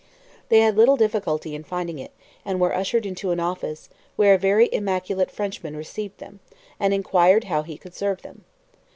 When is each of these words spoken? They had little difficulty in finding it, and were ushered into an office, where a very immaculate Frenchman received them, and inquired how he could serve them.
They 0.49 0.61
had 0.61 0.77
little 0.77 0.97
difficulty 0.97 1.53
in 1.53 1.63
finding 1.63 1.99
it, 1.99 2.09
and 2.43 2.59
were 2.59 2.73
ushered 2.73 3.05
into 3.05 3.29
an 3.29 3.39
office, 3.39 3.87
where 4.15 4.33
a 4.33 4.37
very 4.39 4.67
immaculate 4.73 5.29
Frenchman 5.29 5.75
received 5.77 6.17
them, 6.17 6.39
and 6.79 6.91
inquired 6.91 7.43
how 7.43 7.61
he 7.61 7.77
could 7.77 7.93
serve 7.93 8.23
them. 8.23 8.43